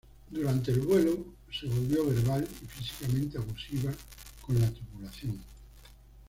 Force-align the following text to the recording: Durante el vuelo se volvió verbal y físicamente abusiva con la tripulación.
Durante 0.31 0.71
el 0.71 0.79
vuelo 0.79 1.15
se 1.51 1.67
volvió 1.67 2.03
verbal 2.09 2.47
y 2.63 2.65
físicamente 2.65 3.37
abusiva 3.37 3.91
con 4.41 4.59
la 4.59 4.67
tripulación. 4.71 5.39